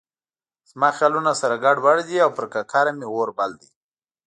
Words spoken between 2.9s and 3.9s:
مې اور بل دی.